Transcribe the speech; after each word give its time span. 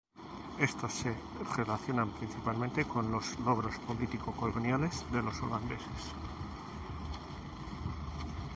Estos 0.59 0.91
se 0.93 1.13
relacionan 1.55 2.09
principalmente 2.09 2.85
con 2.85 3.11
los 3.11 3.37
logros 3.37 3.77
político-coloniales 3.87 5.05
de 5.11 5.21
los 5.21 5.39
holandeses. 5.43 6.15